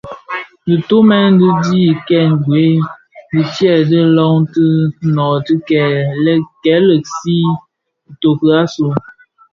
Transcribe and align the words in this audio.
Dhitumèn 0.65 1.27
di 1.39 1.49
dhi 1.65 1.83
kèn 2.07 2.29
gwed 2.43 2.79
dyèdin 3.53 4.07
lō, 4.17 4.27
ti 4.53 4.65
nooti 5.15 5.53
dhi 5.67 5.85
lèèsi 6.79 7.37
itoki 8.09 8.47
asu. 8.61 8.87